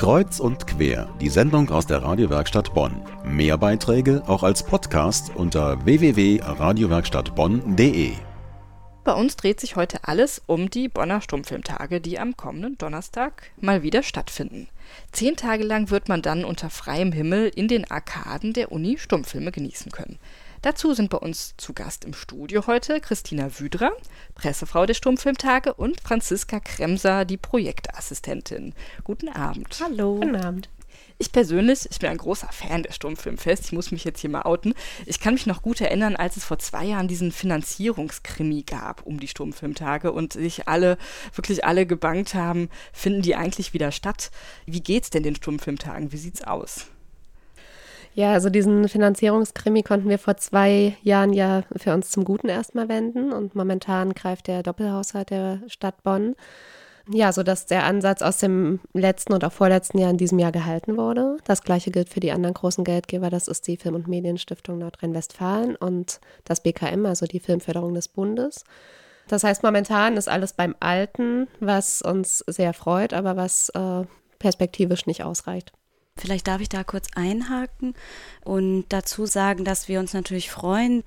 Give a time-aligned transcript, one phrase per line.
[0.00, 3.02] Kreuz und quer, die Sendung aus der Radiowerkstatt Bonn.
[3.22, 8.12] Mehr Beiträge auch als Podcast unter www.radiowerkstattbonn.de.
[9.04, 13.82] Bei uns dreht sich heute alles um die Bonner Stummfilmtage, die am kommenden Donnerstag mal
[13.82, 14.68] wieder stattfinden.
[15.12, 19.52] Zehn Tage lang wird man dann unter freiem Himmel in den Arkaden der Uni Stummfilme
[19.52, 20.18] genießen können.
[20.62, 23.92] Dazu sind bei uns zu Gast im Studio heute Christina Wüdra,
[24.34, 28.74] Pressefrau der Stummfilmtage und Franziska Kremser, die Projektassistentin.
[29.02, 29.80] Guten Abend.
[29.82, 30.16] Hallo.
[30.16, 30.68] Guten Abend.
[31.16, 33.64] Ich persönlich, ich bin ein großer Fan der Stummfilmfest.
[33.66, 34.74] Ich muss mich jetzt hier mal outen.
[35.06, 39.18] Ich kann mich noch gut erinnern, als es vor zwei Jahren diesen Finanzierungskrimi gab um
[39.18, 40.98] die Stummfilmtage und sich alle,
[41.34, 44.30] wirklich alle gebankt haben, finden die eigentlich wieder statt?
[44.66, 46.12] Wie geht's denn den Stummfilmtagen?
[46.12, 46.86] Wie sieht's aus?
[48.14, 52.88] Ja, also diesen Finanzierungskrimi konnten wir vor zwei Jahren ja für uns zum Guten erstmal
[52.88, 56.34] wenden und momentan greift der Doppelhaushalt der Stadt Bonn.
[57.12, 60.96] Ja, sodass der Ansatz aus dem letzten und auch vorletzten Jahr in diesem Jahr gehalten
[60.96, 61.38] wurde.
[61.44, 63.30] Das gleiche gilt für die anderen großen Geldgeber.
[63.30, 68.64] Das ist die Film- und Medienstiftung Nordrhein-Westfalen und das BKM, also die Filmförderung des Bundes.
[69.28, 74.04] Das heißt, momentan ist alles beim Alten, was uns sehr freut, aber was äh,
[74.38, 75.72] perspektivisch nicht ausreicht.
[76.20, 77.94] Vielleicht darf ich da kurz einhaken
[78.44, 81.02] und dazu sagen, dass wir uns natürlich freuen,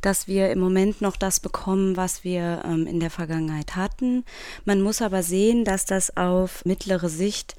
[0.00, 4.24] dass wir im Moment noch das bekommen, was wir ähm, in der Vergangenheit hatten.
[4.64, 7.54] Man muss aber sehen, dass das auf mittlere Sicht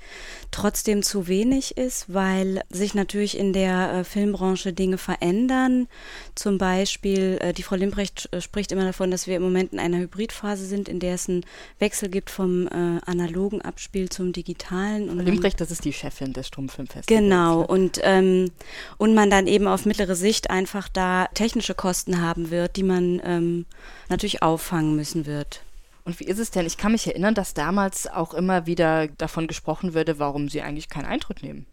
[0.52, 5.88] trotzdem zu wenig ist, weil sich natürlich in der äh, Filmbranche Dinge verändern.
[6.36, 9.80] Zum Beispiel, äh, die Frau Limprecht äh, spricht immer davon, dass wir im Moment in
[9.80, 11.46] einer Hybridphase sind, in der es einen
[11.80, 15.10] Wechsel gibt vom äh, analogen Abspiel zum digitalen.
[15.10, 16.93] Und Limprecht, das ist die Chefin des Stummfilms.
[16.94, 17.24] Festivals.
[17.24, 18.52] Genau, und, ähm,
[18.98, 23.22] und man dann eben auf mittlere Sicht einfach da technische Kosten haben wird, die man
[23.24, 23.66] ähm,
[24.10, 25.62] natürlich auffangen müssen wird.
[26.06, 26.66] Und wie ist es denn?
[26.66, 30.90] Ich kann mich erinnern, dass damals auch immer wieder davon gesprochen würde, warum sie eigentlich
[30.90, 31.66] keinen Eintritt nehmen.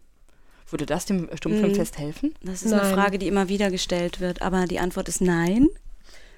[0.69, 2.03] Würde das dem Stummfilmfest hm.
[2.03, 2.35] helfen?
[2.41, 2.79] Das ist nein.
[2.79, 5.67] eine Frage, die immer wieder gestellt wird, aber die Antwort ist nein.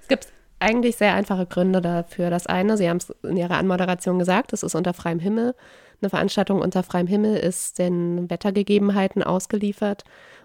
[0.01, 0.27] Es gibt
[0.59, 2.29] eigentlich sehr einfache Gründe dafür.
[2.29, 5.55] Das eine, Sie haben es in Ihrer Anmoderation gesagt, es ist unter freiem Himmel.
[6.03, 10.03] Eine Veranstaltung unter freiem Himmel ist den Wettergegebenheiten ausgeliefert.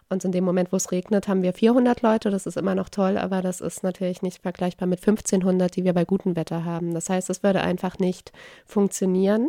[0.09, 2.31] Und in dem Moment, wo es regnet, haben wir 400 Leute.
[2.31, 5.95] Das ist immer noch toll, aber das ist natürlich nicht vergleichbar mit 1500, die wir
[5.95, 6.95] bei gutem Wetter haben.
[6.95, 8.31] Das heißt, es würde einfach nicht
[8.67, 9.49] funktionieren.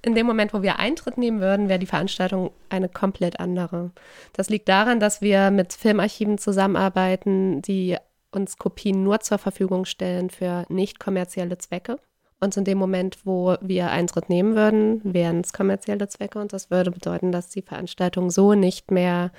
[0.00, 3.90] In dem Moment, wo wir Eintritt nehmen würden, wäre die Veranstaltung eine komplett andere.
[4.34, 7.96] Das liegt daran, dass wir mit Filmarchiven zusammenarbeiten, die
[8.30, 11.98] uns Kopien nur zur Verfügung stellen für nicht kommerzielle Zwecke.
[12.40, 16.70] Und in dem Moment, wo wir Eintritt nehmen würden, wären es kommerzielle Zwecke und das
[16.70, 19.32] würde bedeuten, dass die Veranstaltung so nicht mehr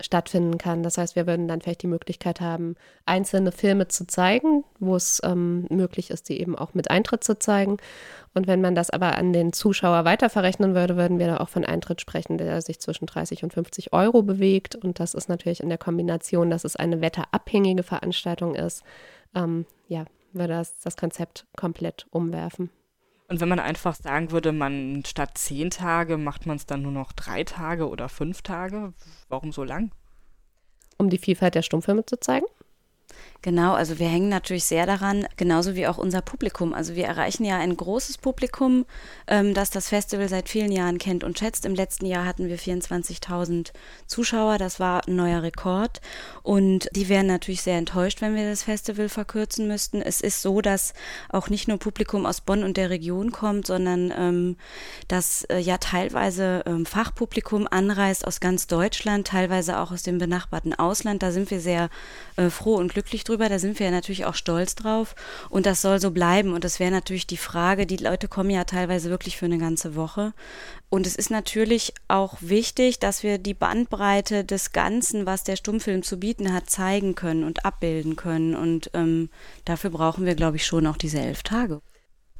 [0.00, 0.82] stattfinden kann.
[0.82, 5.20] Das heißt, wir würden dann vielleicht die Möglichkeit haben, einzelne Filme zu zeigen, wo es
[5.22, 7.76] ähm, möglich ist, die eben auch mit Eintritt zu zeigen.
[8.32, 11.64] Und wenn man das aber an den Zuschauer weiterverrechnen würde, würden wir da auch von
[11.64, 14.76] Eintritt sprechen, der sich zwischen 30 und 50 Euro bewegt.
[14.76, 18.82] Und das ist natürlich in der Kombination, dass es eine wetterabhängige Veranstaltung ist,
[19.34, 20.04] ähm, ja,
[20.36, 22.70] würde das das Konzept komplett umwerfen.
[23.28, 26.92] Und wenn man einfach sagen würde, man statt zehn Tage macht man es dann nur
[26.92, 28.92] noch drei Tage oder fünf Tage,
[29.28, 29.90] warum so lang?
[30.96, 32.46] Um die Vielfalt der Stummfilme zu zeigen?
[33.46, 36.74] Genau, also wir hängen natürlich sehr daran, genauso wie auch unser Publikum.
[36.74, 38.86] Also wir erreichen ja ein großes Publikum,
[39.28, 41.64] ähm, das das Festival seit vielen Jahren kennt und schätzt.
[41.64, 43.70] Im letzten Jahr hatten wir 24.000
[44.08, 46.00] Zuschauer, das war ein neuer Rekord.
[46.42, 50.02] Und die wären natürlich sehr enttäuscht, wenn wir das Festival verkürzen müssten.
[50.02, 50.92] Es ist so, dass
[51.28, 54.56] auch nicht nur Publikum aus Bonn und der Region kommt, sondern ähm,
[55.06, 60.74] dass äh, ja teilweise ähm, Fachpublikum anreist aus ganz Deutschland, teilweise auch aus dem benachbarten
[60.74, 61.22] Ausland.
[61.22, 61.90] Da sind wir sehr
[62.34, 65.14] äh, froh und glücklich drüber, da sind wir ja natürlich auch stolz drauf.
[65.50, 66.54] Und das soll so bleiben.
[66.54, 69.94] Und das wäre natürlich die Frage, die Leute kommen ja teilweise wirklich für eine ganze
[69.96, 70.32] Woche.
[70.88, 76.02] Und es ist natürlich auch wichtig, dass wir die Bandbreite des Ganzen, was der Stummfilm
[76.02, 78.56] zu bieten hat, zeigen können und abbilden können.
[78.56, 79.28] Und ähm,
[79.66, 81.82] dafür brauchen wir, glaube ich, schon auch diese elf Tage.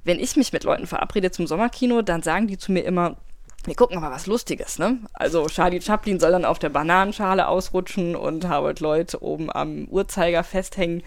[0.04, 3.18] Wenn ich mich mit Leuten verabrede zum Sommerkino, dann sagen die zu mir immer,
[3.64, 4.98] wir gucken aber was Lustiges, ne?
[5.12, 10.44] Also Charlie Chaplin soll dann auf der Bananenschale ausrutschen und Howard Lloyd oben am Uhrzeiger
[10.44, 11.02] festhängen.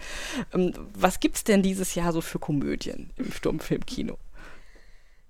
[0.52, 4.18] Ähm, was gibt's denn dieses Jahr so für Komödien im Sturmfilmkino?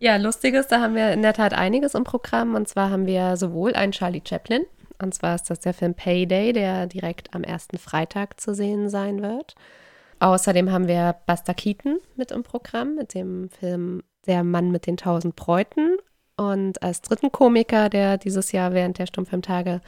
[0.01, 2.55] Ja, Lustiges, da haben wir in der Tat einiges im Programm.
[2.55, 4.65] Und zwar haben wir sowohl einen Charlie Chaplin,
[5.01, 9.23] und zwar ist das der Film Payday, der direkt am ersten Freitag zu sehen sein
[9.23, 9.55] wird.
[10.19, 14.97] Außerdem haben wir Buster Keaton mit im Programm, mit dem Film Der Mann mit den
[14.97, 15.97] tausend Bräuten.
[16.41, 19.83] Und als dritten Komiker, der dieses Jahr während der Stummfilmtage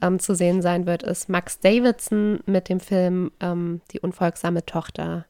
[0.00, 5.26] ähm, zu sehen sein wird, ist Max Davidson mit dem Film ähm, Die unfolgsame Tochter.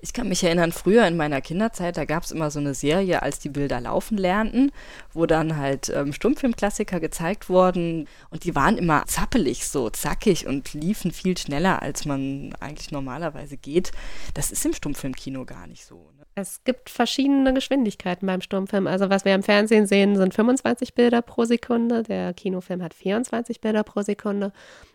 [0.00, 3.22] Ich kann mich erinnern, früher in meiner Kinderzeit, da gab es immer so eine Serie,
[3.22, 4.72] als die Bilder laufen lernten,
[5.12, 10.74] wo dann halt ähm, Stummfilmklassiker gezeigt wurden und die waren immer zappelig, so zackig und
[10.74, 13.92] liefen viel schneller, als man eigentlich normalerweise geht.
[14.34, 16.10] Das ist im Stummfilmkino gar nicht so.
[16.40, 18.86] Es gibt verschiedene Geschwindigkeiten beim Stummfilm.
[18.86, 22.04] Also was wir im Fernsehen sehen, sind 25 Bilder pro Sekunde.
[22.04, 24.52] Der Kinofilm hat 24 Bilder pro Sekunde.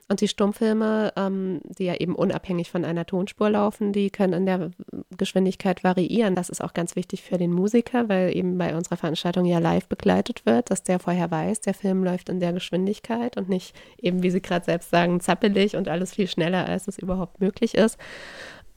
[0.07, 4.45] Und die Stummfilme, ähm, die ja eben unabhängig von einer Tonspur laufen, die können in
[4.45, 4.71] der
[5.17, 6.35] Geschwindigkeit variieren.
[6.35, 9.87] Das ist auch ganz wichtig für den Musiker, weil eben bei unserer Veranstaltung ja live
[9.87, 14.23] begleitet wird, dass der vorher weiß, der Film läuft in der Geschwindigkeit und nicht eben,
[14.23, 17.97] wie Sie gerade selbst sagen, zappelig und alles viel schneller, als es überhaupt möglich ist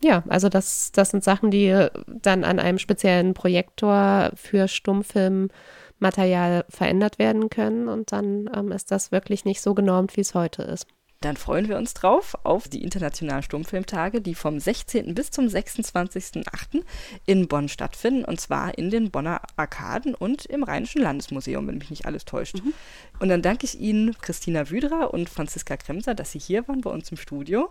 [0.02, 7.18] ja, also das, das sind Sachen, die dann an einem speziellen Projektor für Stummfilmmaterial verändert
[7.18, 10.86] werden können und dann ähm, ist das wirklich nicht so genormt, wie es heute ist.
[11.22, 15.14] Dann freuen wir uns drauf auf die Internationalen Stummfilmtage, die vom 16.
[15.14, 16.82] bis zum 26.08.
[17.24, 21.90] in Bonn stattfinden, und zwar in den Bonner Arkaden und im Rheinischen Landesmuseum, wenn mich
[21.90, 22.62] nicht alles täuscht.
[22.62, 22.74] Mhm.
[23.18, 26.90] Und dann danke ich Ihnen, Christina Wüderer und Franziska Kremser, dass Sie hier waren bei
[26.90, 27.70] uns im Studio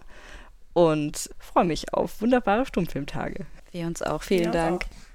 [0.75, 3.45] und freue mich auf wunderbare Stummfilmtage.
[3.72, 4.22] Wir uns auch.
[4.22, 4.83] Vielen ja, Dank.
[4.83, 5.15] Auch.